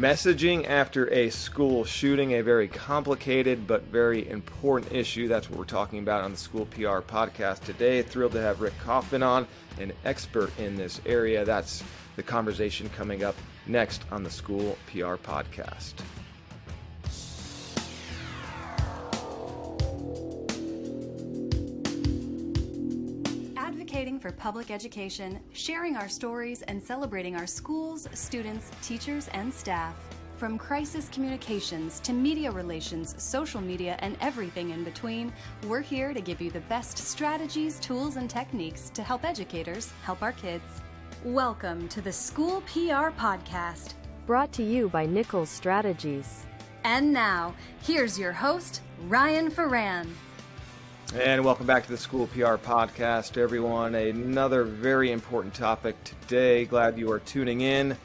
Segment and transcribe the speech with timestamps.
[0.00, 5.28] Messaging after a school shooting, a very complicated but very important issue.
[5.28, 8.00] That's what we're talking about on the School PR podcast today.
[8.00, 9.46] Thrilled to have Rick Kaufman on,
[9.78, 11.44] an expert in this area.
[11.44, 11.84] That's
[12.16, 13.36] the conversation coming up
[13.66, 15.92] next on the School PR podcast.
[24.30, 29.94] For public education, sharing our stories, and celebrating our schools, students, teachers, and staff.
[30.36, 35.32] From crisis communications to media relations, social media, and everything in between,
[35.66, 40.22] we're here to give you the best strategies, tools, and techniques to help educators help
[40.22, 40.80] our kids.
[41.24, 43.94] Welcome to the School PR Podcast,
[44.26, 46.46] brought to you by Nichols Strategies.
[46.84, 50.06] And now, here's your host, Ryan Ferran.
[51.12, 53.96] And welcome back to the School PR Podcast, everyone.
[53.96, 56.66] Another very important topic today.
[56.66, 57.96] Glad you are tuning in.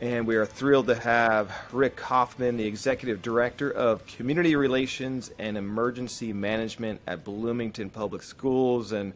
[0.00, 5.56] And we are thrilled to have Rick Kaufman, the Executive Director of Community Relations and
[5.56, 8.90] Emergency Management at Bloomington Public Schools.
[8.90, 9.12] And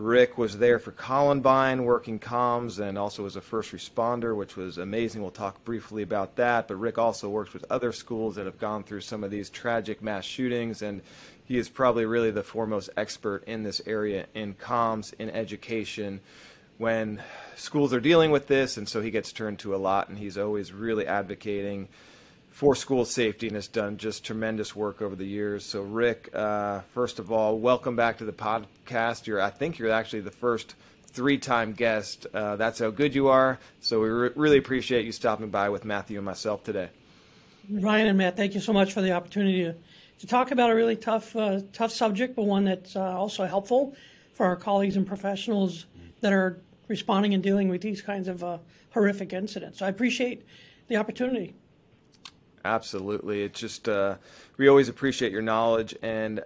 [0.00, 4.78] Rick was there for Columbine, working comms, and also as a first responder, which was
[4.78, 5.20] amazing.
[5.20, 6.68] We'll talk briefly about that.
[6.68, 10.02] But Rick also works with other schools that have gone through some of these tragic
[10.02, 11.02] mass shootings and
[11.50, 16.20] he is probably really the foremost expert in this area in comms, in education,
[16.78, 17.20] when
[17.56, 20.38] schools are dealing with this, and so he gets turned to a lot, and he's
[20.38, 21.88] always really advocating
[22.50, 25.64] for school safety and has done just tremendous work over the years.
[25.64, 29.26] So, Rick, uh, first of all, welcome back to the podcast.
[29.26, 30.74] You're, I think, you're actually the first
[31.06, 32.26] three-time guest.
[32.34, 33.58] Uh, that's how good you are.
[33.80, 36.90] So, we re- really appreciate you stopping by with Matthew and myself today.
[37.70, 39.74] Ryan and Matt, thank you so much for the opportunity to
[40.20, 43.94] to talk about a really tough, uh, tough subject, but one that's uh, also helpful
[44.34, 45.86] for our colleagues and professionals
[46.20, 48.58] that are responding and dealing with these kinds of uh,
[48.90, 49.78] horrific incidents.
[49.78, 50.44] So I appreciate
[50.88, 51.54] the opportunity.
[52.64, 53.42] Absolutely.
[53.42, 54.16] It's just, uh,
[54.56, 55.94] we always appreciate your knowledge.
[56.02, 56.42] And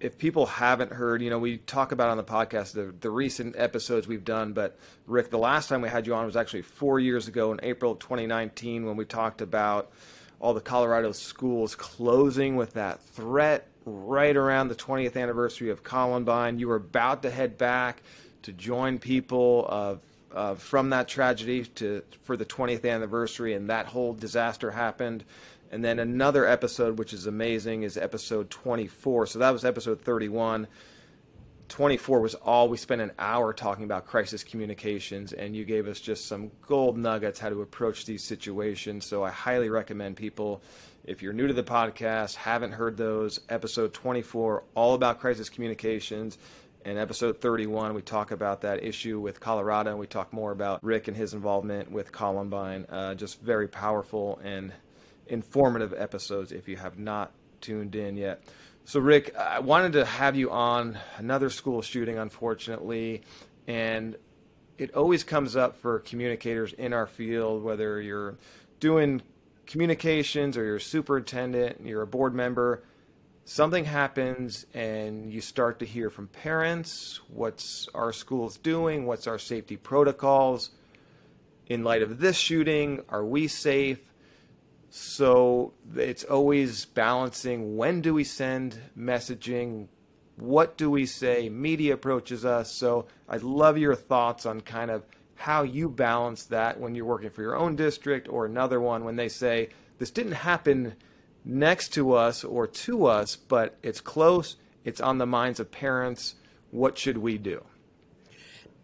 [0.00, 3.54] if people haven't heard, you know, we talk about on the podcast the, the recent
[3.56, 6.98] episodes we've done, but Rick, the last time we had you on was actually four
[6.98, 9.92] years ago in April of 2019 when we talked about
[10.40, 16.58] all the Colorado schools closing with that threat right around the 20th anniversary of Columbine.
[16.58, 18.02] You were about to head back
[18.42, 20.00] to join people of,
[20.34, 25.24] uh, from that tragedy to for the 20th anniversary, and that whole disaster happened.
[25.70, 29.26] And then another episode, which is amazing, is episode 24.
[29.26, 30.66] So that was episode 31.
[31.68, 36.00] 24 was all we spent an hour talking about crisis communications and you gave us
[36.00, 40.60] just some gold nuggets how to approach these situations so i highly recommend people
[41.04, 46.36] if you're new to the podcast haven't heard those episode 24 all about crisis communications
[46.84, 50.82] and episode 31 we talk about that issue with colorado and we talk more about
[50.82, 52.86] rick and his involvement with columbine.
[52.88, 54.72] Uh, just very powerful and
[55.26, 58.44] informative episodes if you have not tuned in yet.
[58.84, 63.22] So, Rick, I wanted to have you on another school shooting, unfortunately,
[63.66, 64.16] and
[64.76, 68.36] it always comes up for communicators in our field, whether you're
[68.80, 69.22] doing
[69.66, 72.82] communications or you're a superintendent, you're a board member,
[73.44, 79.38] something happens and you start to hear from parents what's our schools doing, what's our
[79.38, 80.70] safety protocols.
[81.66, 83.98] In light of this shooting, are we safe?
[84.90, 89.88] So it's always balancing when do we send messaging,
[90.36, 92.70] what do we say, media approaches us.
[92.70, 95.04] So I'd love your thoughts on kind of
[95.34, 99.16] how you balance that when you're working for your own district or another one when
[99.16, 100.94] they say this didn't happen
[101.44, 106.34] next to us or to us, but it's close, it's on the minds of parents.
[106.70, 107.64] What should we do?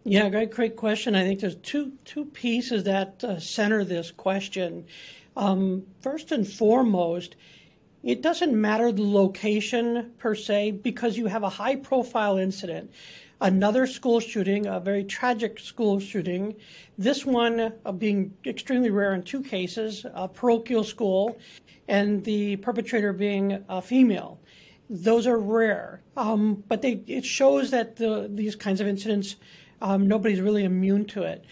[0.05, 1.15] Yeah, great, great question.
[1.15, 4.87] I think there's two two pieces that uh, center this question.
[5.37, 7.37] Um, first and foremost,
[8.03, 12.91] it doesn't matter the location per se because you have a high profile incident.
[13.41, 16.57] Another school shooting, a very tragic school shooting.
[16.97, 21.39] This one uh, being extremely rare in two cases a parochial school
[21.87, 24.41] and the perpetrator being a female.
[24.91, 29.37] Those are rare, um, but they, it shows that the, these kinds of incidents,
[29.81, 31.45] um, nobody's really immune to it.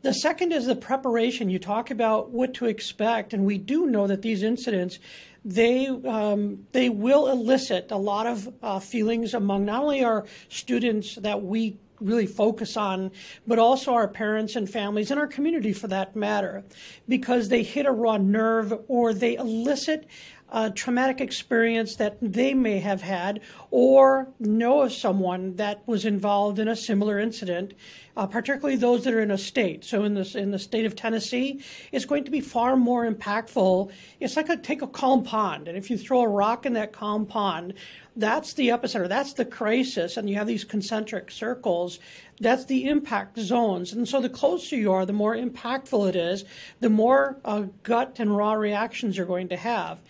[0.00, 1.50] The second is the preparation.
[1.50, 4.98] You talk about what to expect, and we do know that these incidents
[5.44, 11.16] they um, they will elicit a lot of uh, feelings among not only our students
[11.16, 13.10] that we really focus on,
[13.46, 16.64] but also our parents and families and our community for that matter,
[17.08, 20.06] because they hit a raw nerve or they elicit
[20.50, 26.58] a traumatic experience that they may have had or know of someone that was involved
[26.58, 27.74] in a similar incident,
[28.16, 29.84] uh, particularly those that are in a state.
[29.84, 31.60] So in this in the state of Tennessee,
[31.90, 33.90] it's going to be far more impactful.
[34.20, 36.92] It's like a take a calm pond, and if you throw a rock in that
[36.92, 37.74] calm pond,
[38.16, 41.98] that's the epicenter, that's the crisis, and you have these concentric circles.
[42.40, 43.92] That's the impact zones.
[43.92, 46.44] And so the closer you are, the more impactful it is,
[46.80, 50.00] the more uh, gut and raw reactions you're going to have.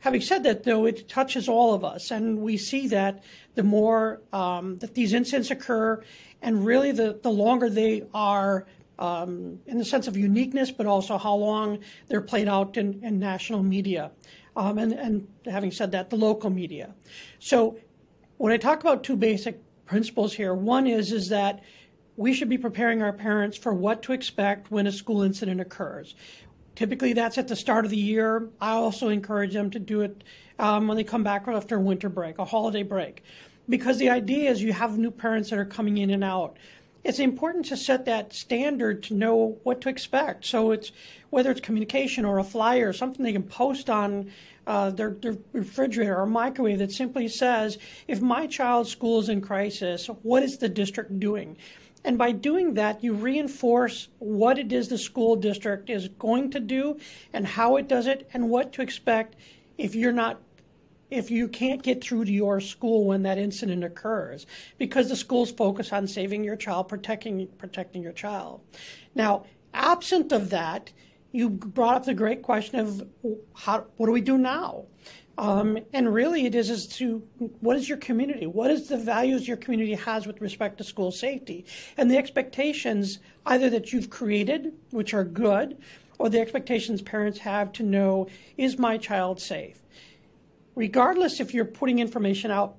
[0.00, 3.22] Having said that, though, it touches all of us, and we see that
[3.54, 6.02] the more um, that these incidents occur,
[6.40, 8.66] and really the, the longer they are
[8.98, 11.78] um, in the sense of uniqueness, but also how long
[12.08, 14.10] they're played out in, in national media.
[14.56, 16.94] Um, and, and having said that, the local media.
[17.38, 17.78] So
[18.38, 21.62] when I talk about two basic principles here, one is is that
[22.16, 26.16] we should be preparing our parents for what to expect when a school incident occurs.
[26.78, 28.50] Typically, that's at the start of the year.
[28.60, 30.22] I also encourage them to do it
[30.60, 33.24] um, when they come back after a winter break, a holiday break,
[33.68, 36.56] because the idea is you have new parents that are coming in and out.
[37.02, 40.44] It's important to set that standard to know what to expect.
[40.44, 40.92] So it's
[41.30, 44.30] whether it's communication or a flyer, something they can post on
[44.68, 49.40] uh, their, their refrigerator or microwave that simply says, if my child's school is in
[49.40, 51.56] crisis, what is the district doing?
[52.04, 56.60] And by doing that, you reinforce what it is the school district is going to
[56.60, 56.98] do
[57.32, 59.36] and how it does it and what to expect
[59.76, 60.40] if you're not
[61.10, 64.46] if you can't get through to your school when that incident occurs.
[64.76, 68.60] Because the schools focus on saving your child protecting protecting your child.
[69.14, 70.92] Now absent of that
[71.32, 73.06] you brought up the great question of
[73.54, 74.84] how what do we do now
[75.38, 77.22] um, and really, it is as to
[77.60, 78.46] what is your community?
[78.46, 81.64] What is the values your community has with respect to school safety?
[81.96, 85.78] And the expectations either that you've created, which are good,
[86.18, 88.26] or the expectations parents have to know
[88.56, 89.78] is my child safe?
[90.74, 92.74] Regardless if you're putting information out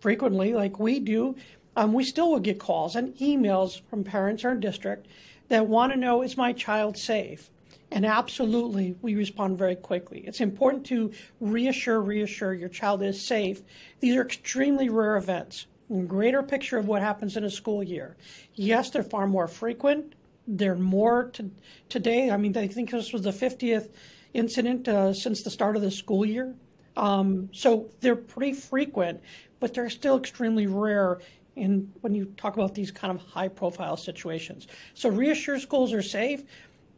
[0.00, 1.36] frequently, like we do,
[1.76, 5.08] um, we still will get calls and emails from parents or district
[5.48, 7.50] that want to know is my child safe?
[7.90, 10.20] And absolutely, we respond very quickly.
[10.26, 13.62] It's important to reassure, reassure your child is safe.
[14.00, 15.66] These are extremely rare events.
[16.06, 18.16] Greater picture of what happens in a school year.
[18.54, 20.14] Yes, they're far more frequent.
[20.46, 21.50] They're more to,
[21.88, 22.30] today.
[22.30, 23.88] I mean, I think this was the 50th
[24.34, 26.54] incident uh, since the start of the school year.
[26.96, 29.22] Um, so they're pretty frequent,
[29.60, 31.20] but they're still extremely rare
[31.58, 34.68] in when you talk about these kind of high profile situations.
[34.94, 36.44] So reassure schools are safe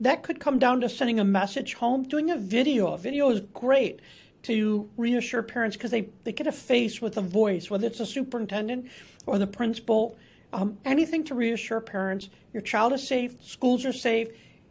[0.01, 2.95] that could come down to sending a message home, doing a video.
[2.95, 4.01] A video is great
[4.43, 8.07] to reassure parents because they, they get a face with a voice, whether it's a
[8.07, 8.91] superintendent
[9.27, 10.17] or the principal.
[10.53, 14.29] Um, anything to reassure parents your child is safe, schools are safe,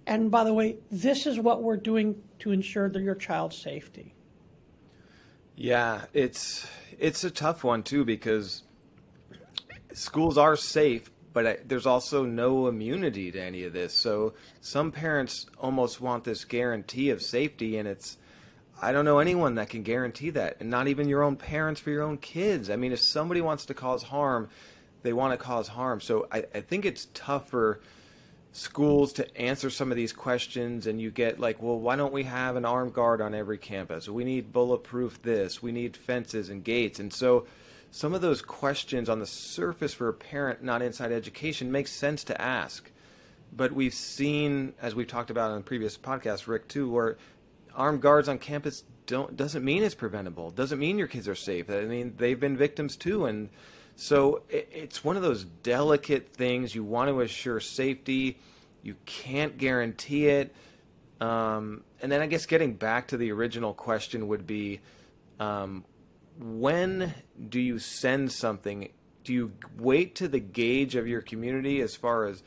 [0.08, 4.14] and by the way, this is what we're doing to ensure that your child's safety.
[5.56, 6.68] Yeah, it's
[6.98, 8.64] it's a tough one too because
[9.94, 13.94] schools are safe, but I, there's also no immunity to any of this.
[13.94, 18.18] So some parents almost want this guarantee of safety, and it's
[18.82, 21.92] I don't know anyone that can guarantee that, and not even your own parents for
[21.92, 22.70] your own kids.
[22.70, 24.50] I mean, if somebody wants to cause harm,
[25.02, 26.02] they want to cause harm.
[26.02, 27.80] So I, I think it's tough for
[28.52, 32.24] schools to answer some of these questions and you get like well why don't we
[32.24, 36.64] have an armed guard on every campus we need bulletproof this we need fences and
[36.64, 37.46] gates and so
[37.92, 42.24] some of those questions on the surface for a parent not inside education makes sense
[42.26, 42.92] to ask.
[43.52, 47.18] But we've seen, as we've talked about in previous podcasts, Rick, too, where
[47.76, 50.52] armed guards on campus don't doesn't mean it's preventable.
[50.52, 51.70] Doesn't mean your kids are safe.
[51.70, 53.50] I mean, they've been victims too, and
[53.96, 56.76] so it, it's one of those delicate things.
[56.76, 58.38] You want to assure safety,
[58.84, 60.54] you can't guarantee it.
[61.20, 64.80] Um, and then I guess getting back to the original question would be,
[65.40, 65.84] um,
[66.40, 67.14] when
[67.50, 68.90] do you send something?
[69.24, 72.42] Do you wait to the gauge of your community as far as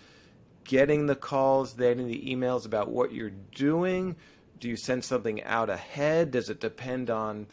[0.65, 4.17] getting the calls, getting the emails about what you're doing?
[4.59, 6.31] Do you send something out ahead?
[6.31, 7.47] Does it depend on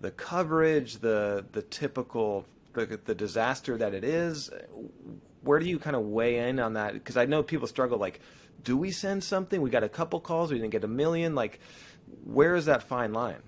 [0.00, 4.50] the coverage, the the typical the the disaster that it is?
[5.42, 6.92] Where do you kind of weigh in on that?
[6.92, 7.98] Because I know people struggle.
[7.98, 8.20] Like,
[8.62, 9.62] do we send something?
[9.62, 10.52] We got a couple calls.
[10.52, 11.34] We didn't get a million.
[11.34, 11.60] Like,
[12.24, 13.42] where is that fine line?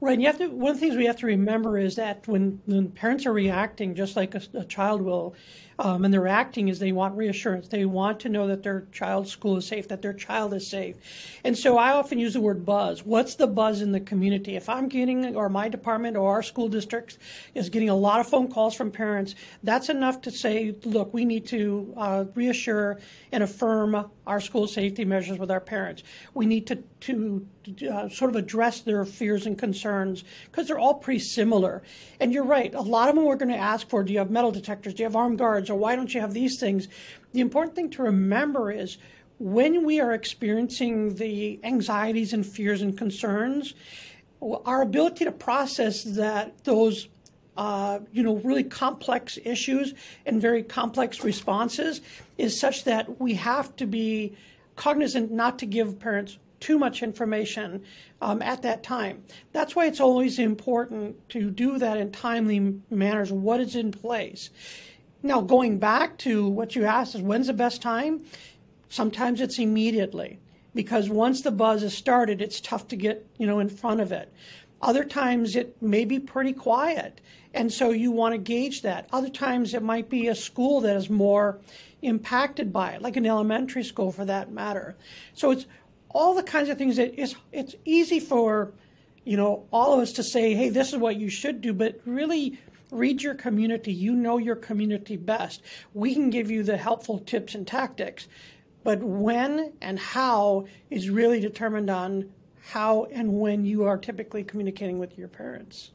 [0.00, 0.12] Right.
[0.12, 2.60] And you have to, one of the things we have to remember is that when,
[2.66, 5.34] when parents are reacting, just like a, a child will,
[5.80, 7.68] um, and they're acting is they want reassurance.
[7.68, 10.96] They want to know that their child's school is safe, that their child is safe.
[11.44, 13.04] And so I often use the word buzz.
[13.04, 14.56] What's the buzz in the community?
[14.56, 17.18] If I'm getting, or my department or our school districts
[17.54, 21.24] is getting a lot of phone calls from parents, that's enough to say, look, we
[21.24, 22.98] need to uh, reassure
[23.30, 26.02] and affirm our school safety measures with our parents.
[26.34, 27.46] We need to, to
[27.90, 31.82] uh, sort of address their fears and concerns because they're all pretty similar.
[32.20, 34.30] And you're right, a lot of them we're going to ask for do you have
[34.30, 36.88] metal detectors, do you have armed guards, or why don't you have these things?
[37.32, 38.98] The important thing to remember is
[39.38, 43.74] when we are experiencing the anxieties and fears and concerns,
[44.40, 47.08] our ability to process that those
[47.58, 49.92] uh, you know really complex issues
[50.24, 52.00] and very complex responses
[52.38, 54.32] is such that we have to be
[54.76, 57.82] cognizant not to give parents too much information
[58.22, 59.24] um, at that time.
[59.52, 63.32] That's why it's always important to do that in timely manners.
[63.32, 64.50] What is in place?
[65.22, 68.24] Now, going back to what you asked is when's the best time?
[68.88, 70.38] Sometimes it's immediately
[70.76, 74.12] because once the buzz is started, it's tough to get you know in front of
[74.12, 74.32] it.
[74.80, 77.20] Other times it may be pretty quiet,
[77.52, 79.08] and so you want to gauge that.
[79.12, 81.58] Other times it might be a school that is more
[82.02, 84.96] impacted by it, like an elementary school for that matter.
[85.34, 85.66] So it's
[86.10, 88.72] all the kinds of things that it's it's easy for
[89.24, 92.00] you know all of us to say, hey, this is what you should do, but
[92.04, 92.58] really
[92.90, 93.92] read your community.
[93.92, 95.62] You know your community best.
[95.92, 98.28] We can give you the helpful tips and tactics,
[98.84, 102.30] but when and how is really determined on
[102.68, 105.90] how and when you are typically communicating with your parents.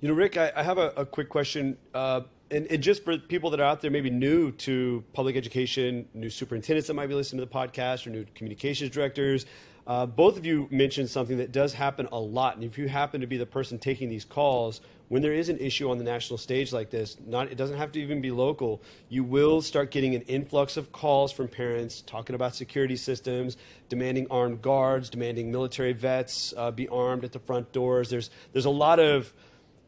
[0.00, 1.76] You know, Rick, I, I have a, a, quick question.
[1.92, 6.08] Uh, and, and, just for people that are out there, maybe new to public education,
[6.14, 9.44] new superintendents that might be listening to the podcast, or new communications directors,
[9.86, 12.56] uh, both of you mentioned something that does happen a lot.
[12.56, 15.58] And if you happen to be the person taking these calls, when there is an
[15.58, 18.82] issue on the national stage like this, not it doesn't have to even be local,
[19.08, 23.56] you will start getting an influx of calls from parents talking about security systems,
[23.88, 28.10] demanding armed guards, demanding military vets uh, be armed at the front doors.
[28.10, 29.32] There's there's a lot of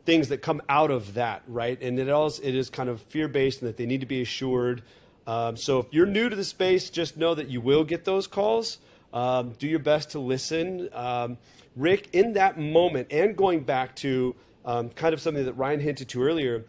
[0.05, 1.83] things that come out of that, right?
[1.83, 4.23] And it also it is kind of fear based and that they need to be
[4.23, 4.83] assured.
[5.27, 8.29] Um, so if you're new to the space, just know that you will get those
[8.29, 8.79] calls.
[9.13, 10.89] Um, do your best to listen.
[10.93, 11.39] Um,
[11.77, 14.35] Rick, in that moment, and going back to
[14.65, 16.65] um, kind of something that Ryan hinted to earlier,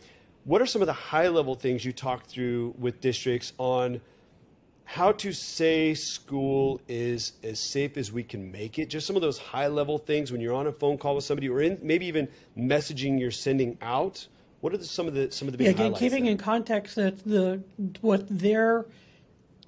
[0.46, 4.01] what are some of the high level things you talked through with districts on
[4.86, 8.89] how to say school is as safe as we can make it?
[8.89, 11.50] Just some of those high level things when you're on a phone call with somebody
[11.50, 12.27] or in maybe even
[12.58, 14.25] messaging you're sending out.
[14.62, 16.31] What are the, some of the some of the big yeah, again, keeping there?
[16.31, 17.62] in context that the
[18.01, 18.86] what their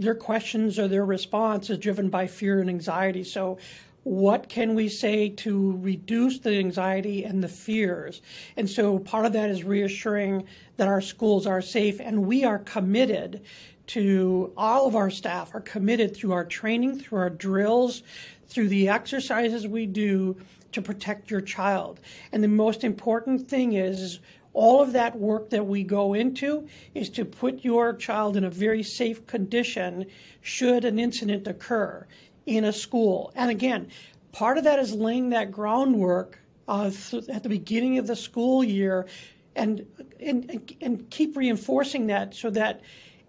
[0.01, 3.23] their questions or their response is driven by fear and anxiety.
[3.23, 3.57] So,
[4.03, 8.23] what can we say to reduce the anxiety and the fears?
[8.57, 10.45] And so, part of that is reassuring
[10.77, 13.41] that our schools are safe and we are committed
[13.87, 18.03] to all of our staff are committed through our training, through our drills,
[18.47, 20.35] through the exercises we do
[20.71, 21.99] to protect your child.
[22.31, 24.19] And the most important thing is
[24.53, 28.49] all of that work that we go into is to put your child in a
[28.49, 30.05] very safe condition
[30.41, 32.05] should an incident occur
[32.45, 33.31] in a school.
[33.35, 33.89] And again,
[34.31, 36.91] part of that is laying that groundwork uh,
[37.29, 39.07] at the beginning of the school year
[39.55, 39.85] and,
[40.19, 42.81] and, and keep reinforcing that so that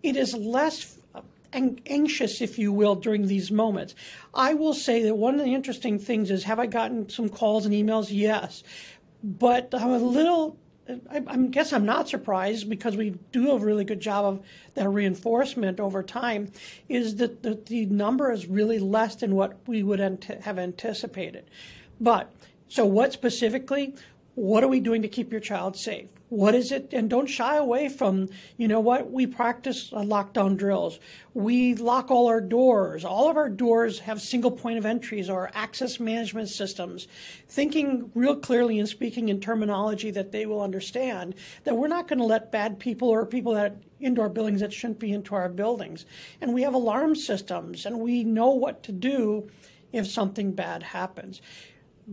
[0.03, 0.99] it is less
[1.53, 3.95] anxious, if you will, during these moments.
[4.35, 7.67] I will say that one of the interesting things is have I gotten some calls
[7.67, 8.07] and emails?
[8.11, 8.63] Yes.
[9.23, 10.59] But I'm a little
[10.89, 14.43] I, I, guess I'm not surprised because we do a really good job of
[14.75, 16.51] that reinforcement over time.
[16.89, 21.45] Is that the, the number is really less than what we would ant- have anticipated.
[22.01, 22.33] But
[22.69, 23.95] so, what specifically?
[24.35, 26.09] What are we doing to keep your child safe?
[26.33, 26.95] What is it?
[26.95, 29.11] And don't shy away from, you know what?
[29.11, 30.99] We practice uh, lockdown drills.
[31.35, 33.05] We lock all our doors.
[33.05, 37.07] All of our doors have single point of entries or access management systems,
[37.49, 41.35] thinking real clearly and speaking in terminology that they will understand
[41.65, 44.73] that we're not going to let bad people or people that into our buildings that
[44.73, 46.07] shouldn't be into our buildings.
[46.41, 49.51] And we have alarm systems and we know what to do
[49.93, 51.43] if something bad happens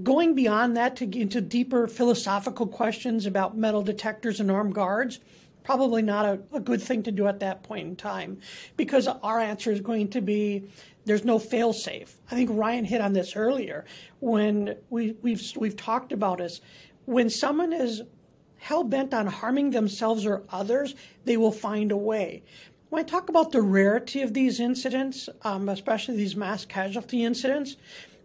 [0.03, 5.19] going beyond that to into deeper philosophical questions about metal detectors and armed guards,
[5.63, 8.39] probably not a, a, good thing to do at that point in time
[8.77, 10.63] because our answer is going to be
[11.05, 12.17] there's no fail safe.
[12.29, 13.86] I think Ryan hit on this earlier
[14.19, 16.62] when we, we've, we've talked about this.
[17.05, 18.03] When someone is
[18.58, 20.93] hell bent on harming themselves or others,
[21.25, 22.43] they will find a way.
[22.89, 27.75] When I talk about the rarity of these incidents, um, especially these mass casualty incidents,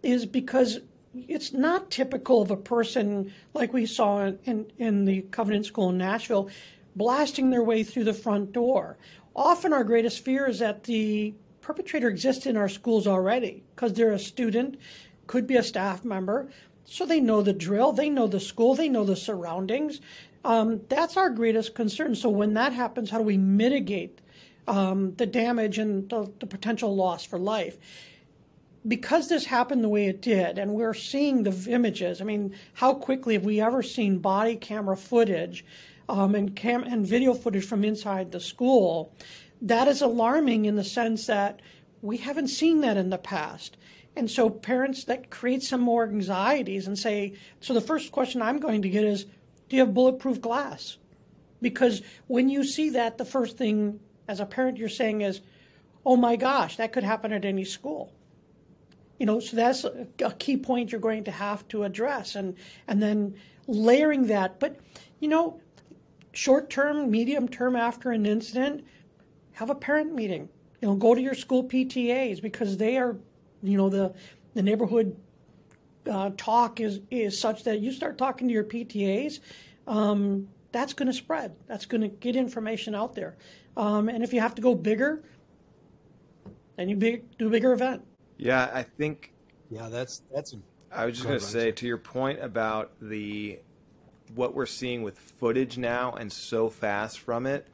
[0.03, 0.79] is because
[1.27, 5.97] it's not typical of a person like we saw in, in the Covenant School in
[5.97, 6.49] Nashville
[6.95, 8.97] blasting their way through the front door.
[9.35, 14.13] Often, our greatest fear is that the perpetrator exists in our schools already because they're
[14.13, 14.77] a student,
[15.27, 16.49] could be a staff member,
[16.85, 19.99] so they know the drill, they know the school, they know the surroundings.
[20.45, 22.15] Um, that's our greatest concern.
[22.15, 24.21] So, when that happens, how do we mitigate
[24.67, 27.77] um, the damage and the, the potential loss for life?
[28.87, 32.21] Because this happened the way it did, and we're seeing the images.
[32.21, 35.65] I mean, how quickly have we ever seen body camera footage
[36.07, 39.13] um, and cam and video footage from inside the school?
[39.61, 41.61] That is alarming in the sense that
[42.01, 43.77] we haven't seen that in the past.
[44.15, 48.59] And so parents that create some more anxieties and say, so the first question I'm
[48.59, 49.25] going to get is,
[49.67, 50.97] do you have bulletproof glass?
[51.61, 55.41] Because when you see that, the first thing as a parent you're saying is,
[56.05, 58.13] oh my gosh, that could happen at any school.
[59.17, 62.55] You know, so that's a, key point you're going to have to address and,
[62.87, 63.35] and then
[63.67, 64.59] layering that.
[64.59, 64.77] But,
[65.19, 65.61] you know,
[66.33, 68.85] short term, medium term after an incident,
[69.53, 70.49] have a parent meeting.
[70.81, 73.17] You know, go to your school PTAs because they are,
[73.63, 74.13] you know, the
[74.53, 75.15] the neighborhood
[76.09, 79.39] uh, talk is is such that you start talking to your PTAs,
[79.87, 81.55] um, that's going to spread.
[81.67, 83.37] That's going to get information out there.
[83.77, 85.23] Um, and if you have to go bigger,
[86.77, 88.03] then you big, do a bigger event.
[88.37, 89.33] Yeah, I think
[89.69, 90.55] Yeah, that's that's.
[90.91, 93.59] I was just going to say to your point about the
[94.33, 97.67] what we're seeing with footage now and so fast from it.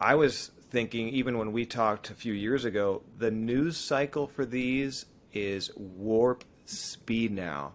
[0.00, 4.44] I was thinking even when we talked a few years ago, the news cycle for
[4.44, 7.72] these is warp speed now.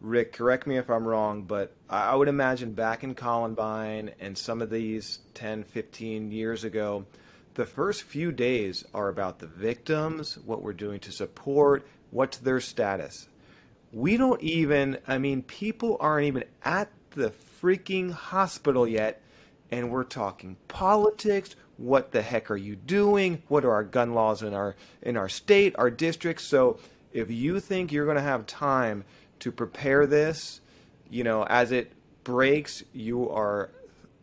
[0.00, 4.36] Rick, correct me if I'm wrong, but I I would imagine back in Columbine and
[4.36, 7.04] some of these 10, 15 years ago,
[7.60, 12.58] the first few days are about the victims, what we're doing to support, what's their
[12.58, 13.28] status.
[13.92, 19.20] We don't even, I mean, people aren't even at the freaking hospital yet,
[19.70, 21.54] and we're talking politics.
[21.76, 23.42] What the heck are you doing?
[23.48, 26.40] What are our gun laws in our in our state, our district?
[26.40, 26.78] So,
[27.12, 29.04] if you think you're going to have time
[29.40, 30.62] to prepare this,
[31.10, 31.92] you know, as it
[32.24, 33.68] breaks, you are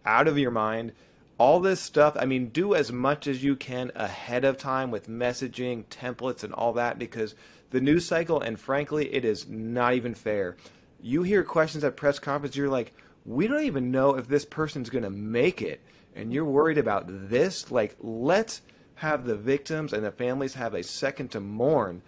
[0.07, 0.93] out of your mind.
[1.39, 5.07] All this stuff, I mean, do as much as you can ahead of time with
[5.07, 7.35] messaging, templates, and all that because
[7.69, 10.57] the news cycle, and frankly, it is not even fair.
[10.99, 12.93] You hear questions at press conference, you're like,
[13.25, 15.81] we don't even know if this person's going to make it.
[16.15, 17.69] And you're worried about this.
[17.71, 18.61] Like, let's
[18.95, 22.01] have the victims and the families have a second to mourn.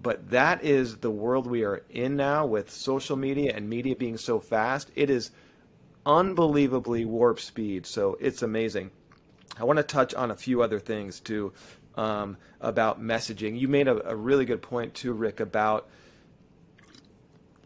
[0.00, 4.18] But that is the world we are in now with social media and media being
[4.18, 4.90] so fast.
[4.94, 5.30] It is
[6.06, 7.84] unbelievably warp speed.
[7.84, 8.92] So it's amazing.
[9.58, 11.52] I want to touch on a few other things too
[11.96, 13.58] um, about messaging.
[13.58, 15.88] You made a, a really good point too, Rick, about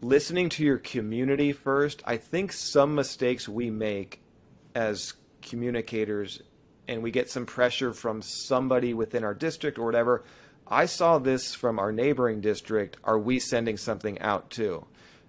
[0.01, 2.01] listening to your community first.
[2.05, 4.21] I think some mistakes we make
[4.73, 6.41] as communicators
[6.87, 10.23] and we get some pressure from somebody within our district or whatever.
[10.67, 12.97] I saw this from our neighboring district.
[13.03, 14.85] Are we sending something out too?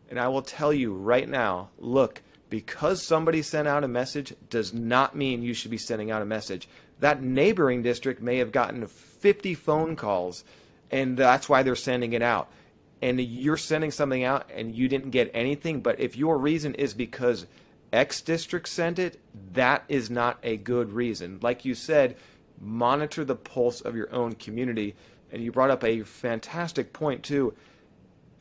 [0.08, 2.22] And I will tell you right now look,
[2.52, 6.26] because somebody sent out a message does not mean you should be sending out a
[6.26, 6.68] message.
[7.00, 10.44] That neighboring district may have gotten 50 phone calls,
[10.90, 12.52] and that's why they're sending it out.
[13.00, 16.92] And you're sending something out and you didn't get anything, but if your reason is
[16.92, 17.46] because
[17.90, 19.18] X district sent it,
[19.54, 21.38] that is not a good reason.
[21.40, 22.16] Like you said,
[22.60, 24.94] monitor the pulse of your own community.
[25.32, 27.54] And you brought up a fantastic point, too.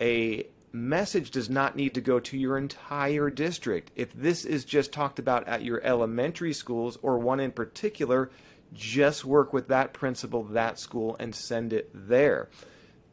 [0.02, 3.92] A message does not need to go to your entire district.
[3.96, 8.32] If this is just talked about at your elementary schools or one in particular,
[8.74, 12.50] just work with that principal, that school, and send it there.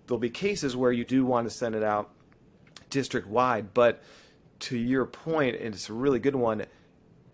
[0.06, 2.10] There'll be cases where you do want to send it out
[2.90, 4.02] district wide, but
[4.60, 6.64] to your point, and it's a really good one,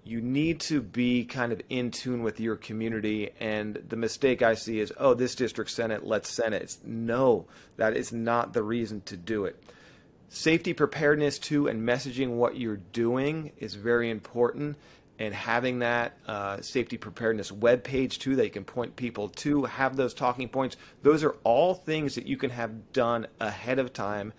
[0.05, 3.31] you need to be kind of in tune with your community.
[3.41, 6.63] And the mistake I see is, oh, this district sent it, let's send it.
[6.63, 9.63] It's, no, that is not the reason to do it.
[10.35, 14.77] Safety preparedness, too, and messaging what you're doing is very important.
[15.17, 19.63] And having that uh, safety preparedness web page, too, that you can point people to,
[19.63, 23.93] have those talking points, those are all things that you can have done ahead of
[23.93, 24.33] time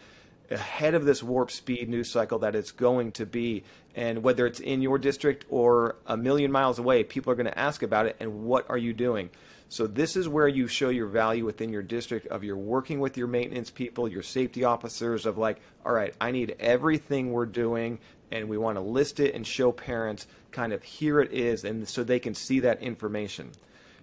[0.52, 3.64] ahead of this warp speed news cycle that it's going to be.
[3.96, 7.58] And whether it's in your district or a million miles away, people are going to
[7.58, 9.30] ask about it and what are you doing?
[9.68, 13.18] So this is where you show your value within your district of you're working with
[13.18, 18.00] your maintenance people, your safety officers of like, all right, I need everything we're doing
[18.32, 21.88] and we want to list it and show parents kind of here it is and
[21.88, 23.52] so they can see that information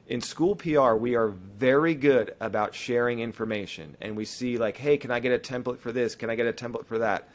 [0.09, 3.97] in school PR, we are very good about sharing information.
[4.01, 6.15] And we see, like, hey, can I get a template for this?
[6.15, 7.29] Can I get a template for that?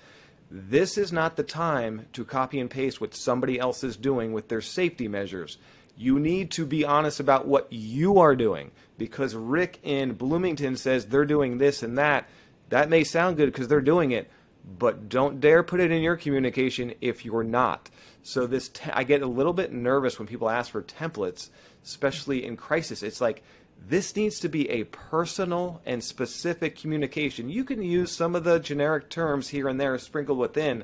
[0.51, 4.47] This is not the time to copy and paste what somebody else is doing with
[4.47, 5.57] their safety measures.
[5.97, 11.07] You need to be honest about what you are doing because Rick in Bloomington says
[11.07, 12.29] they're doing this and that.
[12.69, 14.29] That may sound good because they're doing it,
[14.77, 17.89] but don't dare put it in your communication if you're not.
[18.21, 21.49] So this, te- I get a little bit nervous when people ask for templates
[21.87, 23.01] especially in crisis.
[23.01, 23.41] It's like
[23.87, 27.49] this needs to be a personal and specific communication.
[27.49, 30.83] You can use some of the generic terms here and there sprinkled within,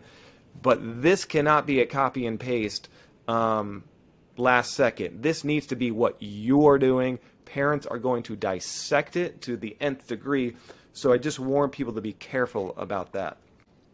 [0.61, 2.87] but this cannot be a copy and paste
[3.27, 3.83] um,
[4.37, 5.23] last second.
[5.23, 7.19] This needs to be what you're doing.
[7.45, 10.55] Parents are going to dissect it to the nth degree.
[10.93, 13.37] So I just warn people to be careful about that.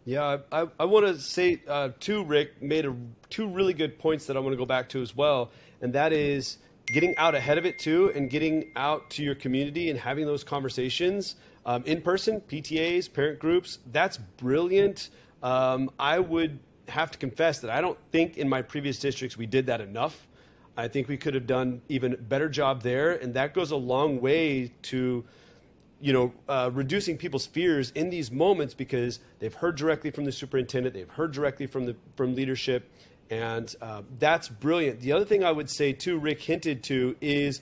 [0.05, 2.95] Yeah, I, I want to say uh, too, Rick made a,
[3.29, 6.13] two really good points that I want to go back to as well, and that
[6.13, 10.25] is getting out ahead of it too, and getting out to your community and having
[10.25, 13.79] those conversations um, in person, PTAs, parent groups.
[13.91, 15.09] That's brilliant.
[15.43, 19.45] Um, I would have to confess that I don't think in my previous districts we
[19.45, 20.27] did that enough.
[20.79, 24.21] I think we could have done even better job there, and that goes a long
[24.21, 25.25] way to
[26.01, 30.31] you know, uh, reducing people's fears in these moments because they've heard directly from the
[30.31, 32.89] superintendent, they've heard directly from the from leadership,
[33.29, 35.01] and uh, that's brilliant.
[35.01, 37.61] The other thing I would say too, Rick hinted to, is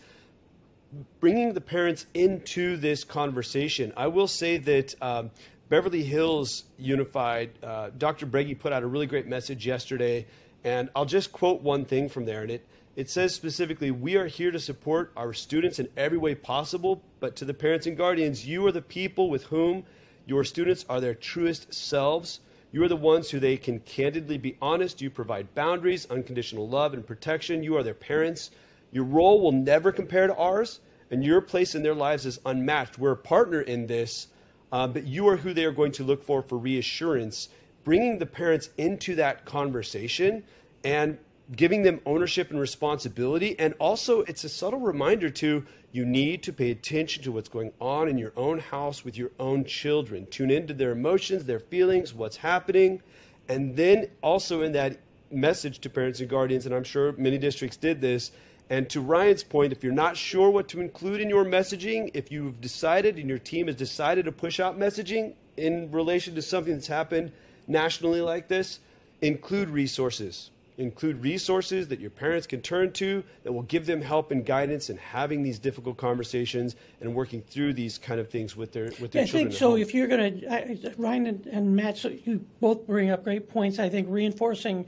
[1.19, 3.91] bringing the parents into this conversation.
[3.97, 5.31] I will say that um,
[5.69, 8.27] Beverly Hills Unified, uh, Dr.
[8.27, 10.27] Bregy put out a really great message yesterday,
[10.63, 12.65] and I'll just quote one thing from there, and it
[12.97, 17.35] it says specifically, we are here to support our students in every way possible, but
[17.35, 19.83] to the parents and guardians, you are the people with whom
[20.25, 22.39] your students are their truest selves.
[22.71, 24.99] You are the ones who they can candidly be honest.
[24.99, 27.61] You provide boundaries, unconditional love, and protection.
[27.61, 28.49] You are their parents.
[28.91, 30.79] Your role will never compare to ours,
[31.11, 32.97] and your place in their lives is unmatched.
[32.97, 34.25] We're a partner in this,
[34.71, 37.49] uh, but you are who they are going to look for for reassurance.
[37.83, 40.43] Bringing the parents into that conversation
[40.83, 41.19] and
[41.55, 43.57] giving them ownership and responsibility.
[43.57, 47.71] And also, it's a subtle reminder to you need to pay attention to what's going
[47.79, 50.27] on in your own house with your own children.
[50.29, 53.01] Tune into their emotions, their feelings, what's happening.
[53.47, 54.97] And then also in that
[55.31, 58.31] message to parents and guardians, and I'm sure many districts did this.
[58.69, 62.31] And to Ryan's point, if you're not sure what to include in your messaging, if
[62.31, 66.73] you've decided and your team has decided to push out messaging in relation to something
[66.73, 67.31] that's happened
[67.65, 68.79] nationally like this,
[69.21, 74.31] include resources include resources that your parents can turn to that will give them help
[74.31, 78.71] and guidance in having these difficult conversations and working through these kind of things with
[78.71, 79.49] their with their I children.
[79.49, 79.75] think so.
[79.75, 83.79] If you're going to, Ryan and, and Matt, so you both bring up great points.
[83.79, 84.85] I think reinforcing,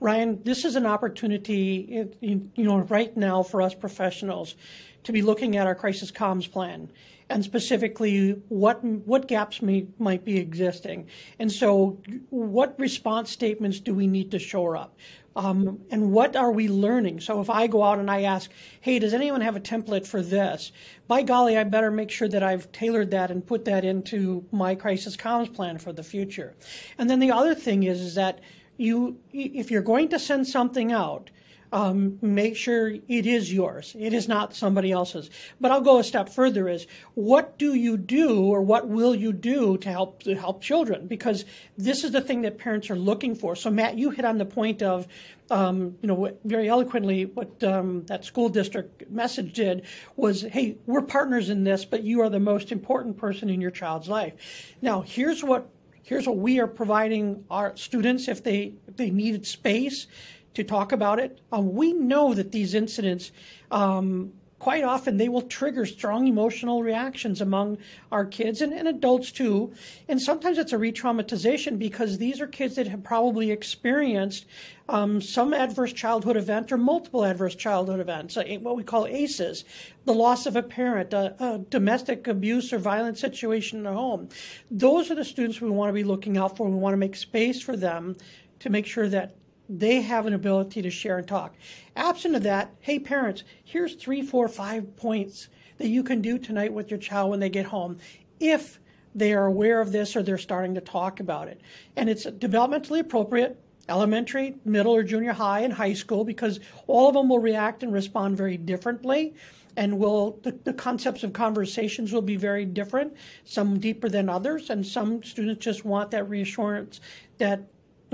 [0.00, 4.54] Ryan, this is an opportunity, you know, right now for us professionals
[5.02, 6.90] to be looking at our crisis comms plan
[7.30, 11.06] and specifically what what gaps may, might be existing.
[11.38, 11.98] And so,
[12.30, 14.96] what response statements do we need to shore up?
[15.36, 17.20] Um, and what are we learning?
[17.20, 20.22] So if I go out and I ask, hey, does anyone have a template for
[20.22, 20.70] this?
[21.08, 24.74] By golly, I better make sure that I've tailored that and put that into my
[24.74, 26.54] crisis comms plan for the future.
[26.98, 28.40] And then the other thing is, is that
[28.76, 31.30] you, if you're going to send something out,
[31.74, 33.96] um, make sure it is yours.
[33.98, 35.28] It is not somebody else's.
[35.60, 39.32] But I'll go a step further: is what do you do, or what will you
[39.32, 41.08] do to help to help children?
[41.08, 41.44] Because
[41.76, 43.56] this is the thing that parents are looking for.
[43.56, 45.08] So Matt, you hit on the point of
[45.50, 49.84] um, you know, very eloquently, what um, that school district message did
[50.16, 53.70] was, hey, we're partners in this, but you are the most important person in your
[53.70, 54.32] child's life.
[54.80, 55.68] Now, here's what
[56.02, 60.06] here's what we are providing our students if they if they needed space
[60.54, 61.40] to talk about it.
[61.52, 63.32] Um, we know that these incidents,
[63.70, 67.76] um, quite often, they will trigger strong emotional reactions among
[68.10, 69.72] our kids and, and adults too.
[70.08, 74.46] And sometimes it's a re traumatization because these are kids that have probably experienced
[74.88, 79.64] um, some adverse childhood event or multiple adverse childhood events, uh, what we call ACEs,
[80.04, 84.28] the loss of a parent, a, a, domestic abuse or violent situation in the home.
[84.70, 86.68] Those are the students we want to be looking out for.
[86.68, 88.16] We want to make space for them
[88.60, 89.34] to make sure that
[89.68, 91.54] they have an ability to share and talk.
[91.96, 95.48] Absent of that, hey parents, here's three, four, five points
[95.78, 97.98] that you can do tonight with your child when they get home
[98.40, 98.78] if
[99.14, 101.60] they are aware of this or they're starting to talk about it.
[101.96, 107.14] And it's developmentally appropriate, elementary, middle, or junior high, and high school, because all of
[107.14, 109.34] them will react and respond very differently.
[109.76, 114.70] And will the, the concepts of conversations will be very different, some deeper than others,
[114.70, 117.00] and some students just want that reassurance
[117.38, 117.62] that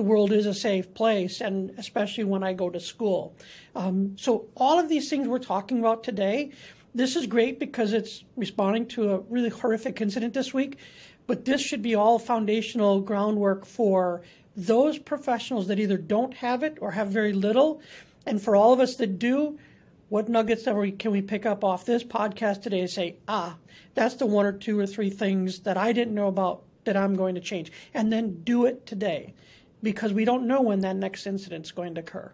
[0.01, 3.37] the world is a safe place, and especially when I go to school.
[3.77, 6.53] Um, so, all of these things we're talking about today,
[6.95, 10.79] this is great because it's responding to a really horrific incident this week,
[11.27, 14.23] but this should be all foundational groundwork for
[14.57, 17.83] those professionals that either don't have it or have very little.
[18.25, 19.59] And for all of us that do,
[20.09, 23.59] what nuggets we, can we pick up off this podcast today and say, ah,
[23.93, 27.17] that's the one or two or three things that I didn't know about that I'm
[27.17, 27.71] going to change?
[27.93, 29.35] And then do it today
[29.83, 32.33] because we don't know when that next incident is going to occur.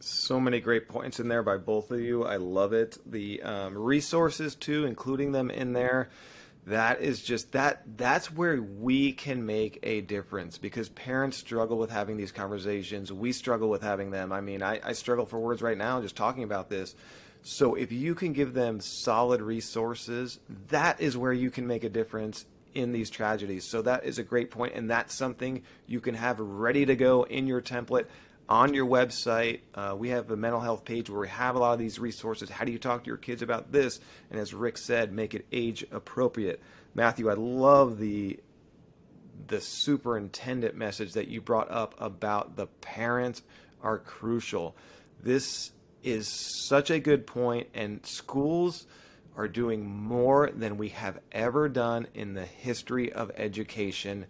[0.00, 2.24] So many great points in there by both of you.
[2.24, 2.98] I love it.
[3.04, 6.08] The um, resources too, including them in there.
[6.66, 7.82] That is just that.
[7.96, 13.10] That's where we can make a difference because parents struggle with having these conversations.
[13.10, 14.32] We struggle with having them.
[14.32, 16.94] I mean, I, I struggle for words right now just talking about this.
[17.42, 20.38] So if you can give them solid resources,
[20.68, 23.64] that is where you can make a difference in these tragedies.
[23.64, 27.24] So that is a great point, and that's something you can have ready to go
[27.24, 28.06] in your template
[28.48, 29.60] on your website.
[29.74, 32.48] Uh, we have a mental health page where we have a lot of these resources.
[32.48, 34.00] How do you talk to your kids about this?
[34.30, 36.60] And as Rick said, make it age appropriate.
[36.94, 38.40] Matthew, I love the
[39.46, 43.42] the superintendent message that you brought up about the parents
[43.82, 44.76] are crucial.
[45.22, 45.70] This
[46.02, 48.86] is such a good point, and schools
[49.38, 54.26] are doing more than we have ever done in the history of education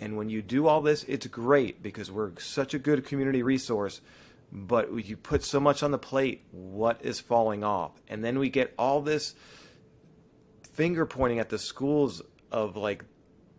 [0.00, 4.00] and when you do all this, it's great because we're such a good community resource.
[4.50, 7.92] But you put so much on the plate, what is falling off?
[8.08, 9.34] And then we get all this
[10.72, 13.04] finger pointing at the schools of like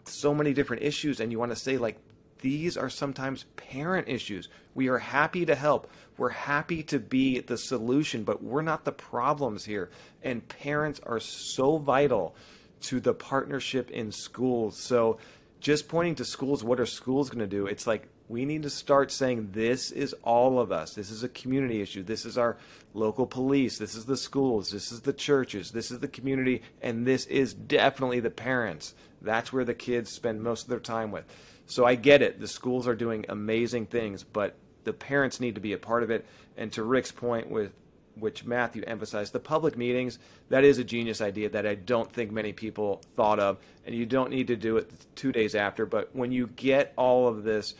[0.06, 1.20] so many different issues.
[1.20, 2.00] And you want to say, like,
[2.42, 4.50] these are sometimes parent issues.
[4.76, 5.92] We are happy to help.
[6.18, 9.90] We're happy to be the solution, but we're not the problems here.
[10.24, 12.36] And parents are so vital
[12.82, 14.78] to the partnership in schools.
[14.78, 15.18] So
[15.60, 17.68] just pointing to schools, what are schools going to do?
[17.68, 20.94] It's like we need to start saying this is all of us.
[20.94, 22.04] This is a community issue.
[22.04, 22.58] This is our
[22.94, 23.78] local police.
[23.78, 24.72] This is the schools.
[24.72, 25.72] This is the churches.
[25.72, 26.62] This is the community.
[26.82, 28.94] And this is definitely the parents.
[29.22, 31.26] That's where the kids spend most of their time with.
[31.70, 32.40] So I get it.
[32.40, 34.56] The schools are doing amazing things, but
[34.86, 36.26] the parents need to be a part of it.
[36.58, 37.72] And to Rick's point with
[38.16, 40.18] which Matthew emphasized, the public meetings,
[40.50, 43.60] that is a genius idea that I don't think many people thought of.
[43.86, 45.86] And you don't need to do it two days after.
[45.86, 47.76] But when you get all of this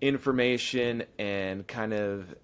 [0.00, 2.34] information and kind of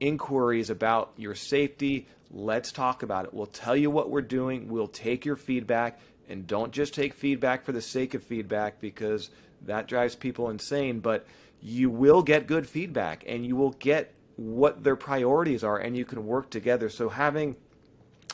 [0.00, 3.32] inquiries about your safety, let's talk about it.
[3.32, 5.98] We'll tell you what we're doing, we'll take your feedback.
[6.28, 9.30] And don't just take feedback for the sake of feedback because
[9.66, 11.00] that drives people insane.
[11.00, 11.26] But
[11.60, 16.04] you will get good feedback and you will get what their priorities are and you
[16.04, 16.88] can work together.
[16.88, 17.56] So having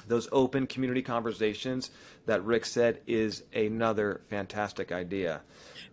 [0.08, 1.90] those open community conversations
[2.26, 5.42] that Rick said is another fantastic idea.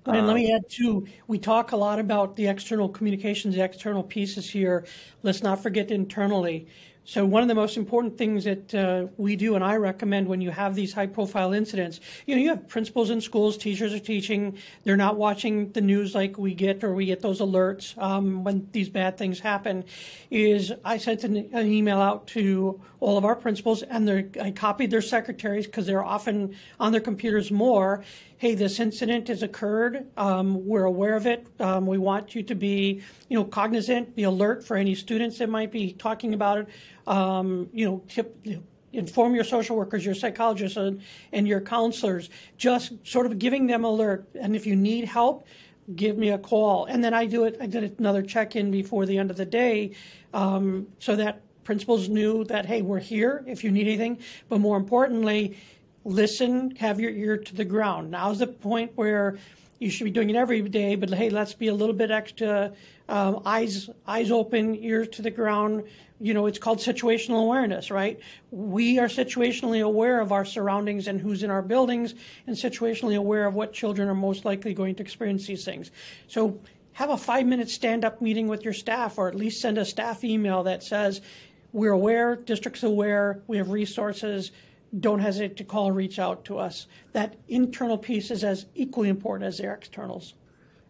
[0.06, 3.63] And um, let me add too, we talk a lot about the external communications, the
[3.63, 4.86] external pieces here.
[5.23, 6.67] Let's not forget internally.
[7.10, 10.41] So one of the most important things that uh, we do, and I recommend when
[10.41, 14.58] you have these high-profile incidents, you know, you have principals in schools, teachers are teaching,
[14.84, 18.67] they're not watching the news like we get, or we get those alerts um, when
[18.74, 19.86] these bad things happen.
[20.30, 24.91] Is I sent an, an email out to all of our principals, and I copied
[24.91, 28.04] their secretaries because they're often on their computers more.
[28.39, 30.06] Hey, this incident has occurred.
[30.15, 31.47] Um, we're aware of it.
[31.60, 35.50] Um, we want you to be, you know, cognizant, be alert for any students that
[35.50, 36.67] might be talking about it
[37.08, 38.38] um, you know, tip,
[38.93, 42.30] inform your social workers, your psychologists, and, and your counselors.
[42.58, 44.28] Just sort of giving them alert.
[44.39, 45.47] And if you need help,
[45.95, 46.86] give me a call.
[46.86, 47.58] And then I do it.
[47.60, 49.93] I did another check-in before the end of the day,
[50.36, 54.19] um, so that principals knew that hey, we're here if you need anything.
[54.47, 55.58] But more importantly,
[56.08, 58.12] listen, have your ear to the ground.
[58.12, 59.38] Now's the point where
[59.78, 62.72] you should be doing it every day, but hey, let's be a little bit extra
[63.10, 65.84] um, eyes eyes open, ears to the ground.
[66.20, 68.20] You know, it's called situational awareness, right?
[68.52, 72.15] We are situationally aware of our surroundings and who's in our buildings,
[72.48, 75.91] and situationally aware of what children are most likely going to experience these things.
[76.28, 76.60] So,
[76.93, 79.86] have a five minute stand up meeting with your staff, or at least send a
[79.86, 81.22] staff email that says,
[81.74, 84.52] "We're aware, district's aware, we have resources."
[85.00, 86.88] Don't hesitate to call reach out to us.
[87.13, 90.34] That internal piece is as equally important as their externals.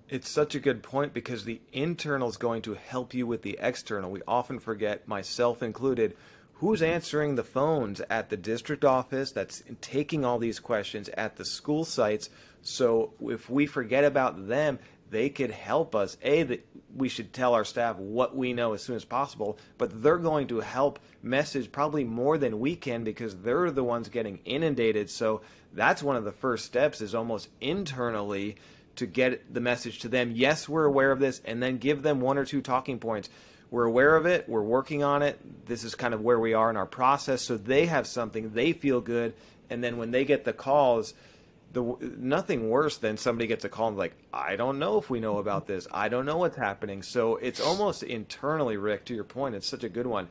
[0.10, 3.58] It's such a good point because the internal is going to help you with the
[3.62, 4.10] external.
[4.10, 6.16] We often forget, myself included,
[6.54, 11.46] who's answering the phones at the district office that's taking all these questions at the
[11.46, 12.30] school sites.
[12.62, 16.18] So if we forget about them, they could help us.
[16.22, 20.02] A, that we should tell our staff what we know as soon as possible, but
[20.02, 24.40] they're going to help message probably more than we can because they're the ones getting
[24.46, 25.10] inundated.
[25.10, 25.42] So
[25.74, 28.56] that's one of the first steps is almost internally
[28.96, 30.32] to get the message to them.
[30.34, 33.30] Yes, we're aware of this, and then give them one or two talking points.
[33.70, 35.40] We're aware of it, we're working on it.
[35.68, 37.42] This is kind of where we are in our process.
[37.42, 39.34] So they have something, they feel good,
[39.70, 41.14] and then when they get the calls,
[41.78, 45.20] the nothing worse than somebody gets a call and like, I don't know if we
[45.20, 45.88] know about this.
[45.92, 47.04] I don't know what's happening.
[47.04, 49.06] So it's almost internally, Rick.
[49.06, 50.28] To your point, it's such a good one.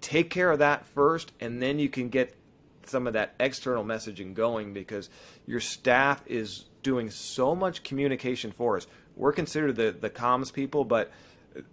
[0.00, 2.34] Take care of that first, and then you can get
[2.84, 5.08] some of that external messaging going because
[5.46, 8.88] your staff is doing so much communication for us.
[9.14, 11.12] We're considered the the comms people, but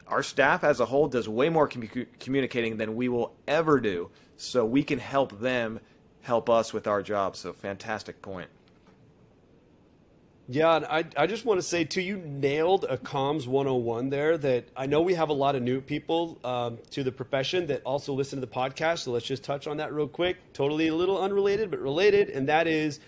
[0.08, 4.12] our staff as a whole does way more commu- communicating than we will ever do.
[4.38, 5.79] So we can help them
[6.21, 7.36] help us with our job.
[7.36, 8.49] So fantastic point.
[10.49, 14.38] Yeah, and I, I just want to say too, you nailed a comms 101 there.
[14.38, 17.82] That I know we have a lot of new people um, to the profession that
[17.84, 18.99] also listen to the podcast.
[18.99, 20.38] So let's just touch on that real quick.
[20.53, 22.99] Totally a little unrelated, but related, and that is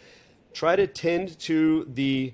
[0.53, 2.33] try to tend to the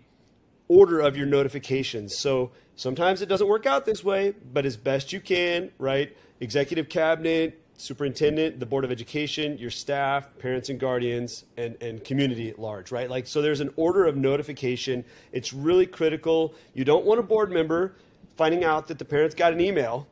[0.68, 2.18] order of your notifications.
[2.18, 6.16] So sometimes it doesn't work out this way, but as best you can, right?
[6.40, 12.50] Executive cabinet, superintendent, the board of education, your staff, parents and guardians, and, and community
[12.50, 13.10] at large, right?
[13.10, 15.04] Like, so there's an order of notification.
[15.32, 16.54] It's really critical.
[16.74, 17.96] You don't want a board member
[18.38, 20.08] finding out that the parents got an email,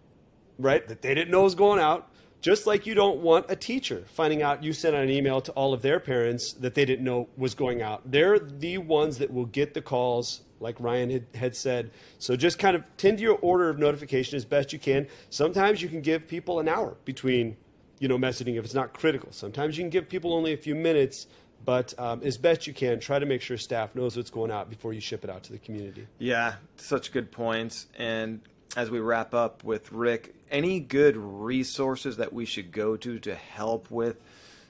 [0.58, 2.12] right, that they didn't know was going out.
[2.42, 5.52] Just like you don't want a teacher finding out you sent out an email to
[5.52, 8.10] all of their parents that they didn't know was going out.
[8.10, 11.92] They're the ones that will get the calls, like Ryan had, had said.
[12.18, 15.08] So just kind of tend to your order of notification as best you can.
[15.30, 17.58] Sometimes you can give people an hour between,
[18.00, 19.32] you know, messaging if it's not critical.
[19.32, 21.28] Sometimes you can give people only a few minutes,
[21.66, 24.70] but um, as best you can, try to make sure staff knows what's going out
[24.70, 26.08] before you ship it out to the community.
[26.18, 27.88] Yeah, such good points.
[27.98, 28.42] And
[28.76, 33.36] as we wrap up with Rick, any good resources that we should go to to
[33.36, 34.22] help with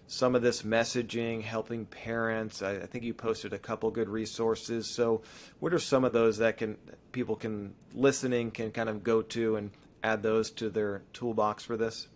[0.09, 2.61] some of this messaging, helping parents?
[2.61, 4.93] I, I think you posted a couple good resources.
[4.93, 5.21] So,
[5.59, 6.77] what are some of those that can
[7.11, 9.71] people can listening can kind of go to and
[10.03, 12.07] add those to their toolbox for this?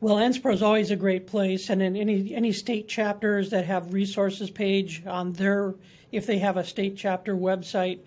[0.00, 3.94] Well, NSPRA is always a great place, and in any any state chapters that have
[3.94, 5.74] resources page on their,
[6.12, 8.00] if they have a state chapter website,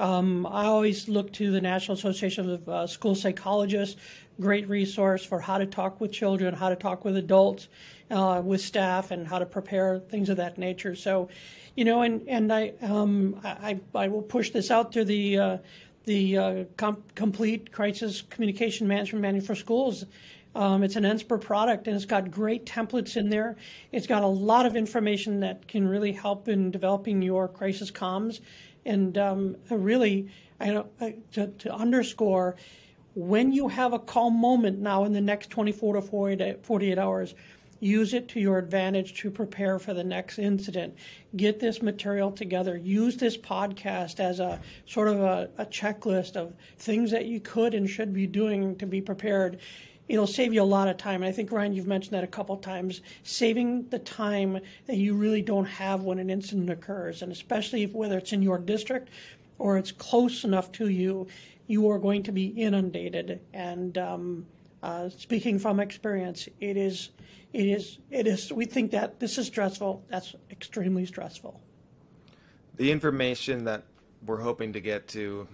[0.00, 4.00] um, I always look to the National Association of uh, School Psychologists,
[4.40, 7.68] great resource for how to talk with children, how to talk with adults,
[8.10, 10.96] uh, with staff, and how to prepare things of that nature.
[10.96, 11.28] So,
[11.76, 15.58] you know, and and I um, I, I will push this out to the uh,
[16.04, 20.04] the uh, com- complete crisis communication management manual for schools.
[20.56, 23.56] Um, it's an NSPRA product and it's got great templates in there.
[23.90, 28.40] It's got a lot of information that can really help in developing your crisis comms.
[28.86, 30.28] And um, really,
[30.60, 32.56] I I, to, to underscore,
[33.14, 37.34] when you have a calm moment now in the next 24 to 48 hours,
[37.80, 40.94] use it to your advantage to prepare for the next incident.
[41.36, 42.76] Get this material together.
[42.76, 47.74] Use this podcast as a sort of a, a checklist of things that you could
[47.74, 49.58] and should be doing to be prepared
[50.08, 51.22] it'll save you a lot of time.
[51.22, 55.14] And I think Ryan, you've mentioned that a couple times, saving the time that you
[55.14, 59.08] really don't have when an incident occurs, and especially if, whether it's in your district
[59.58, 61.26] or it's close enough to you,
[61.66, 63.40] you are going to be inundated.
[63.52, 64.46] And um,
[64.82, 67.10] uh, speaking from experience, it is,
[67.52, 68.52] it is, it is.
[68.52, 70.04] We think that this is stressful.
[70.08, 71.60] That's extremely stressful.
[72.76, 73.84] The information that
[74.26, 75.46] we're hoping to get to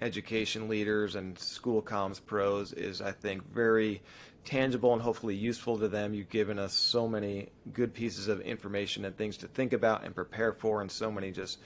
[0.00, 4.02] education leaders and school comms pros is, I think, very
[4.44, 6.14] tangible and hopefully useful to them.
[6.14, 10.14] You've given us so many good pieces of information and things to think about and
[10.14, 11.58] prepare for, and so many just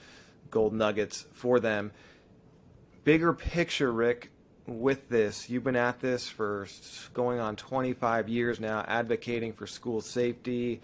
[0.49, 1.91] gold nuggets for them.
[3.03, 4.31] Bigger picture, Rick,
[4.65, 6.67] with this, you've been at this for
[7.13, 10.81] going on 25 years now, advocating for school safety,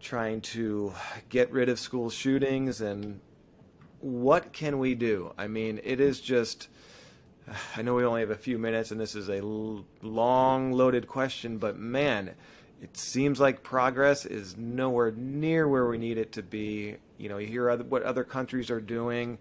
[0.00, 0.92] trying to
[1.28, 3.20] get rid of school shootings and
[4.06, 5.32] what can we do?
[5.36, 6.68] I mean, it is just.
[7.76, 9.40] I know we only have a few minutes, and this is a
[10.02, 12.34] long, loaded question, but man,
[12.82, 16.96] it seems like progress is nowhere near where we need it to be.
[17.18, 19.38] You know, you hear other, what other countries are doing.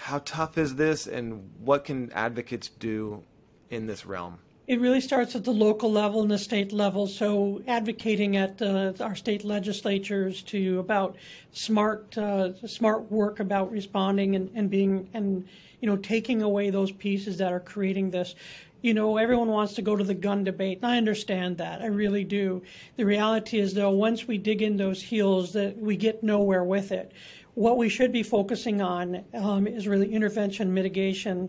[0.00, 3.22] How tough is this, and what can advocates do
[3.70, 4.38] in this realm?
[4.68, 7.06] It really starts at the local level and the state level.
[7.06, 11.16] So advocating at uh, our state legislatures to about
[11.52, 15.48] smart uh, smart work about responding and, and being and
[15.80, 18.34] you know taking away those pieces that are creating this.
[18.82, 21.80] You know, everyone wants to go to the gun debate, and I understand that.
[21.80, 22.62] I really do.
[22.96, 26.92] The reality is, though, once we dig in those heels, that we get nowhere with
[26.92, 27.10] it
[27.58, 31.48] what we should be focusing on um, is really intervention mitigation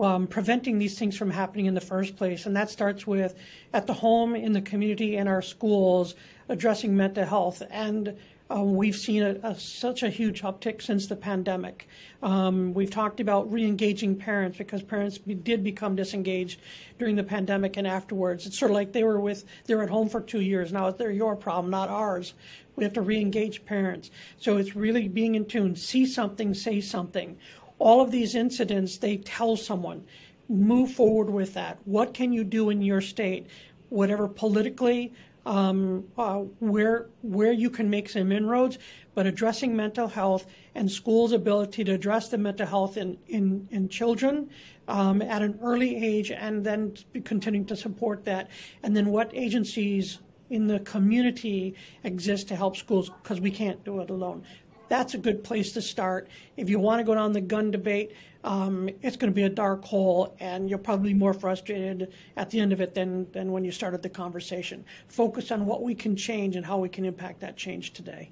[0.00, 2.46] um, preventing these things from happening in the first place.
[2.46, 3.34] And that starts with
[3.72, 6.14] at the home, in the community, in our schools,
[6.48, 7.62] addressing mental health.
[7.70, 8.16] And
[8.48, 11.88] um, we've seen a, a, such a huge uptick since the pandemic.
[12.22, 16.60] Um, we've talked about re-engaging parents because parents be, did become disengaged
[16.98, 18.46] during the pandemic and afterwards.
[18.46, 20.90] It's sort of like they were with they're at home for two years now.
[20.90, 22.34] They're your problem, not ours.
[22.76, 24.10] We have to re-engage parents.
[24.38, 25.74] So it's really being in tune.
[25.74, 27.38] See something, say something
[27.78, 30.04] all of these incidents, they tell someone,
[30.48, 31.78] move forward with that.
[31.84, 33.46] What can you do in your state?
[33.88, 35.12] Whatever politically,
[35.44, 38.78] um, uh, where where you can make some inroads,
[39.14, 43.88] but addressing mental health and schools' ability to address the mental health in in, in
[43.88, 44.50] children
[44.88, 48.50] um, at an early age, and then continuing to support that,
[48.82, 50.18] and then what agencies
[50.50, 51.74] in the community
[52.04, 54.44] exist to help schools because we can't do it alone.
[54.88, 56.28] That's a good place to start.
[56.56, 58.12] If you want to go down the gun debate,
[58.44, 62.50] um, it's going to be a dark hole, and you're probably be more frustrated at
[62.50, 64.84] the end of it than, than when you started the conversation.
[65.08, 68.30] Focus on what we can change and how we can impact that change today.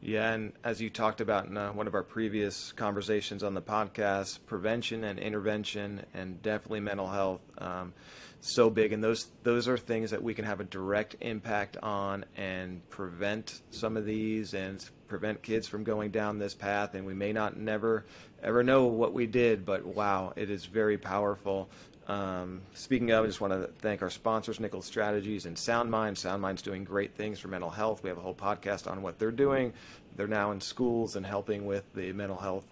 [0.00, 3.60] Yeah, and as you talked about in uh, one of our previous conversations on the
[3.60, 7.92] podcast, prevention and intervention, and definitely mental health, um,
[8.40, 12.24] so big, and those those are things that we can have a direct impact on
[12.36, 16.94] and prevent some of these and prevent kids from going down this path.
[16.94, 18.04] And we may not never
[18.42, 21.68] ever know what we did, but wow, it is very powerful.
[22.06, 26.12] Um, speaking of, I just want to thank our sponsors, Nichols Strategies and SoundMind.
[26.12, 28.02] SoundMind's doing great things for mental health.
[28.02, 29.74] We have a whole podcast on what they're doing.
[30.16, 32.64] They're now in schools and helping with the mental health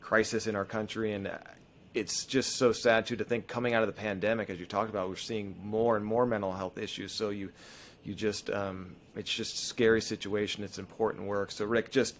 [0.00, 1.12] crisis in our country.
[1.12, 1.28] And
[1.94, 4.90] it's just so sad too to think coming out of the pandemic, as you talked
[4.90, 7.12] about, we're seeing more and more mental health issues.
[7.12, 7.52] So you,
[8.02, 10.64] you just, um, it's just a scary situation.
[10.64, 11.52] It's important work.
[11.52, 12.16] So Rick, just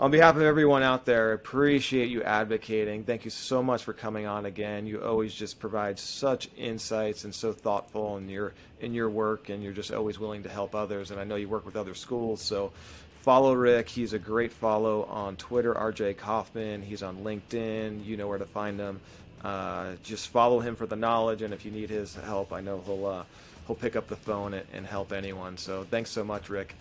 [0.00, 3.04] on behalf of everyone out there, appreciate you advocating.
[3.04, 4.86] Thank you so much for coming on again.
[4.86, 9.60] You always just provide such insights and so thoughtful in your in your work, and
[9.60, 11.10] you're just always willing to help others.
[11.10, 12.72] And I know you work with other schools, so
[13.28, 13.90] follow Rick.
[13.90, 16.80] He's a great follow on Twitter, RJ Kaufman.
[16.80, 18.02] He's on LinkedIn.
[18.02, 19.00] You know where to find him.
[19.44, 22.82] Uh, just follow him for the knowledge, and if you need his help, I know
[22.86, 23.24] he'll uh,
[23.66, 25.58] he'll pick up the phone and, and help anyone.
[25.58, 26.74] So thanks so much, Rick.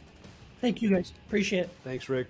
[0.62, 1.12] Thank you, guys.
[1.28, 1.70] Appreciate it.
[1.84, 2.28] Thanks, Rick.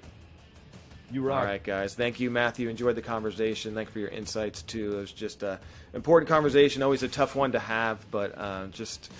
[1.11, 1.41] You rock.
[1.41, 1.93] All right, guys.
[1.93, 2.69] Thank you, Matthew.
[2.69, 3.75] Enjoyed the conversation.
[3.75, 4.97] Thank you for your insights too.
[4.97, 5.59] It was just a
[5.93, 6.81] important conversation.
[6.81, 9.11] Always a tough one to have, but uh, just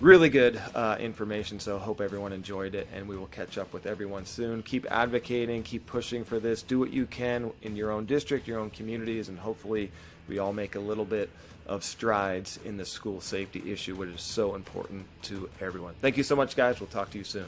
[0.00, 1.58] really good uh, information.
[1.60, 4.62] So hope everyone enjoyed it, and we will catch up with everyone soon.
[4.62, 6.62] Keep advocating, keep pushing for this.
[6.62, 9.90] Do what you can in your own district, your own communities, and hopefully
[10.28, 11.30] we all make a little bit
[11.66, 15.94] of strides in the school safety issue, which is so important to everyone.
[16.00, 16.80] Thank you so much, guys.
[16.80, 17.46] We'll talk to you soon.